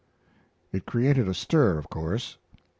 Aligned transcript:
It 0.71 0.87
created 0.87 1.27
a 1.27 1.33
stir, 1.35 1.77
of 1.77 1.91
course. 1.91 2.37